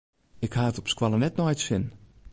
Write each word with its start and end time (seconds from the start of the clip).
Ik 0.45 0.53
ha 0.57 0.65
it 0.69 0.79
op 0.81 0.89
skoalle 0.93 1.17
net 1.19 1.37
nei 1.37 1.51
it 1.55 1.61
sin. 1.65 1.85